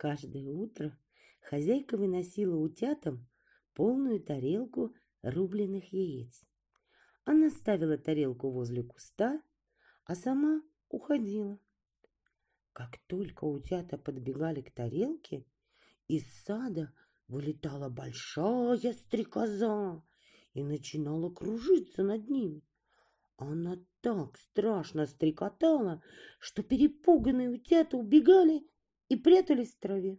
[0.00, 0.98] Каждое утро
[1.42, 3.28] хозяйка выносила утятам
[3.74, 6.40] полную тарелку рубленых яиц.
[7.26, 9.42] Она ставила тарелку возле куста,
[10.06, 11.60] а сама уходила.
[12.72, 15.44] Как только утята подбегали к тарелке,
[16.08, 16.94] из сада
[17.28, 20.02] вылетала большая стрекоза
[20.54, 22.64] и начинала кружиться над ними.
[23.36, 26.02] Она так страшно стрекотала,
[26.38, 28.66] что перепуганные утята убегали
[29.10, 30.18] и прятались в траве.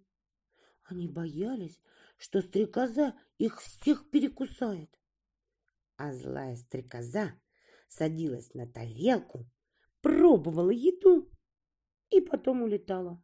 [0.84, 1.82] Они боялись,
[2.18, 5.00] что стрекоза их всех перекусает.
[5.96, 7.34] А злая стрекоза
[7.88, 9.50] садилась на тарелку,
[10.02, 11.32] пробовала еду
[12.10, 13.24] и потом улетала.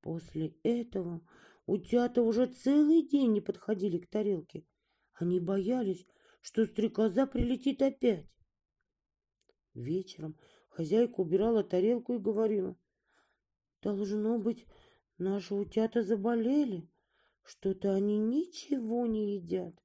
[0.00, 1.20] После этого
[1.66, 4.66] утята уже целый день не подходили к тарелке.
[5.12, 6.06] Они боялись,
[6.40, 8.30] что стрекоза прилетит опять.
[9.74, 10.38] Вечером
[10.70, 12.74] хозяйка убирала тарелку и говорила,
[13.86, 14.66] «Должно быть,
[15.16, 16.90] наши утята заболели,
[17.44, 19.80] что-то они ничего не едят».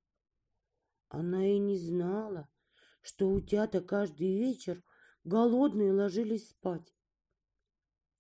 [1.08, 2.50] Она и не знала,
[3.04, 4.84] что утята каждый вечер
[5.24, 6.92] голодные ложились спать.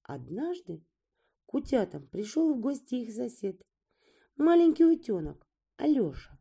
[0.03, 0.85] Однажды
[1.47, 3.65] к утятам пришел в гости их сосед,
[4.35, 6.39] маленький утенок Алеша.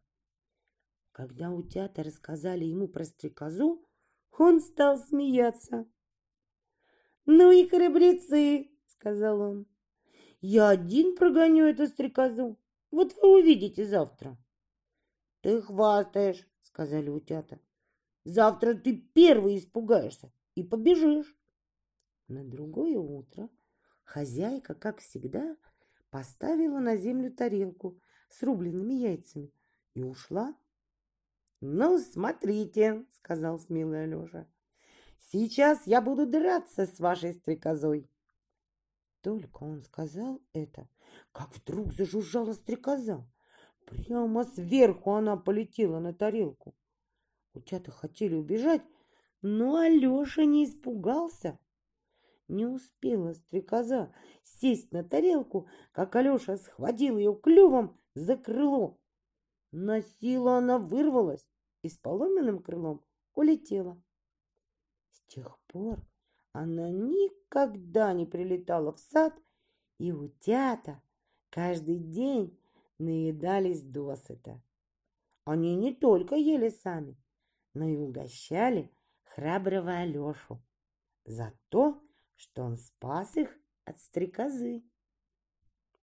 [1.12, 3.88] Когда утята рассказали ему про стрекозу,
[4.36, 5.90] он стал смеяться.
[7.24, 8.66] «Ну и храбрецы!»—
[9.00, 9.66] сказал он.
[10.42, 12.58] «Я один прогоню эту стрекозу.
[12.90, 14.36] Вот вы увидите завтра».
[15.40, 17.58] «Ты хвастаешь!»— сказали утята.
[18.24, 21.34] «Завтра ты первый испугаешься и побежишь».
[22.28, 23.48] На другое утро
[24.04, 25.56] Хозяйка, как всегда,
[26.10, 29.52] поставила на землю тарелку с рубленными яйцами
[29.94, 30.54] и ушла.
[31.60, 34.48] «Ну, смотрите»,— сказал смелый Алеша,—
[35.30, 38.10] «сейчас я буду драться с вашей стрекозой».
[39.22, 40.88] Только он сказал это,
[41.32, 43.26] как вдруг зажужжала стрекоза.
[43.84, 46.74] Прямо сверху она полетела на тарелку.
[47.52, 48.82] Утята хотели убежать,
[49.42, 51.58] но Алеша не испугался.
[52.48, 54.12] Не успела стрекоза
[54.42, 58.98] сесть на тарелку, как Алеша схватил ее клювом за крыло.
[59.70, 61.46] На силу она вырвалась
[61.82, 64.00] и с поломенным крылом улетела.
[65.10, 66.00] С тех пор
[66.52, 69.34] она никогда не прилетала в сад,
[69.98, 71.02] и утята
[71.50, 72.58] каждый день
[72.98, 74.62] наедались досыта.
[75.44, 77.16] Они не только ели сами,
[77.74, 78.90] но и угощали
[79.24, 80.62] храброго Алешу
[81.24, 82.02] за то,
[82.36, 84.82] что он спас их от стрекозы.